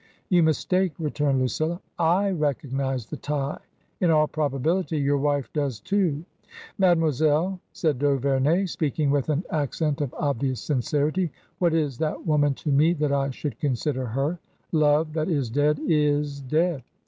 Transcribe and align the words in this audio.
"You 0.29 0.41
mistake," 0.41 0.93
returned 0.97 1.37
Lucilla. 1.37 1.79
"/ 1.91 1.99
recognise 2.39 3.05
the 3.05 3.17
tie. 3.17 3.59
In 3.99 4.09
all 4.09 4.27
probability, 4.27 4.97
your 4.97 5.19
wife 5.19 5.53
does 5.53 5.79
too."" 5.79 6.25
Mademoiselle," 6.79 7.59
said 7.71 7.99
d'Auvemey, 7.99 8.67
speaking 8.67 9.11
with 9.11 9.29
an 9.29 9.43
accent 9.51 10.01
of 10.01 10.11
obvious 10.15 10.59
sincerity," 10.59 11.31
what 11.59 11.75
is 11.75 11.99
that 11.99 12.25
woman 12.25 12.55
to 12.55 12.71
me 12.71 12.93
that 12.93 13.11
I 13.13 13.29
should 13.29 13.59
consider 13.59 14.07
her? 14.07 14.39
Love 14.71 15.13
that 15.13 15.29
is 15.29 15.51
dead 15.51 15.77
is 15.85 16.41
dead. 16.41 16.81